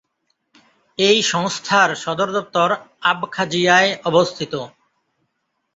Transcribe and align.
এই 0.99 1.17
সংস্থার 1.31 1.89
সদর 1.95 2.29
দপ্তর 2.33 2.69
আবখাজিয়ায় 3.03 3.91
অবস্থিত। 4.05 4.53